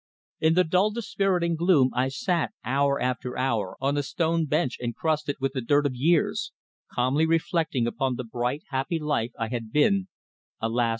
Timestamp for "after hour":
2.99-3.77